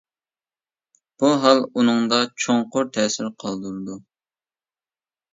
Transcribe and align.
بۇ 1.23 1.27
ھال 1.43 1.59
ئۇنىڭدا 1.81 2.17
چوڭقۇر 2.43 2.89
تەسىر 2.95 3.29
قالدۇرىدۇ. 3.43 3.99